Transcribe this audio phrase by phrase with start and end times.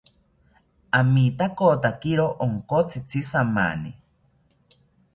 [0.99, 3.91] Amitakotakiro onkotzitzi jamani